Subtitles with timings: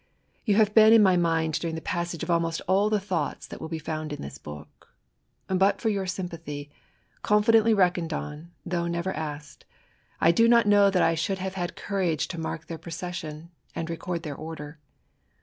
[0.45, 3.61] You have been in my mind during the passage of almost all the thoughts that
[3.61, 4.89] will be found in this book.
[5.47, 6.71] But for your sympathy—
[7.21, 9.63] confidently reckoned on, though never asked—
[10.19, 13.91] I do not know that I should have had courage to mark their procession, and
[13.91, 14.79] record their order.